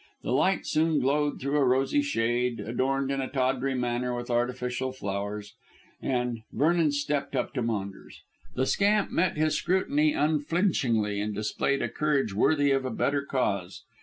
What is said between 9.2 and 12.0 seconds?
his scrutiny unflinchingly, and displayed a